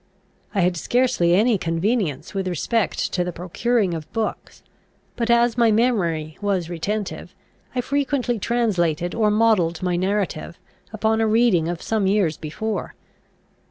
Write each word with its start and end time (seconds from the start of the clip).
I 0.55 0.61
had 0.61 0.77
scarcely 0.77 1.35
any 1.35 1.59
convenience 1.59 2.33
with 2.33 2.47
respect 2.47 3.13
to 3.13 3.23
the 3.23 3.31
procuring 3.31 3.93
of 3.93 4.11
books; 4.13 4.63
but, 5.15 5.29
as 5.29 5.59
my 5.59 5.71
memory 5.71 6.39
was 6.41 6.71
retentive, 6.71 7.35
I 7.75 7.81
frequently 7.81 8.39
translated 8.39 9.13
or 9.13 9.29
modelled 9.29 9.83
my 9.83 9.95
narrative 9.97 10.57
upon 10.91 11.21
a 11.21 11.27
reading 11.27 11.67
of 11.67 11.83
some 11.83 12.07
years 12.07 12.35
before. 12.35 12.95